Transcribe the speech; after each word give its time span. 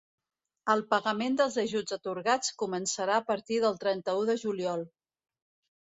El 0.73 0.79
pagament 0.93 1.37
dels 1.41 1.59
ajuts 1.65 1.97
atorgats 1.99 2.51
començarà 2.65 3.21
a 3.21 3.27
partir 3.31 3.63
del 3.67 3.81
trenta-u 3.87 4.29
de 4.33 4.41
juliol. 4.47 4.87